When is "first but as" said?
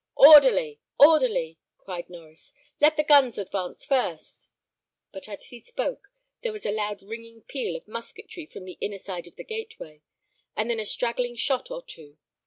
3.85-5.49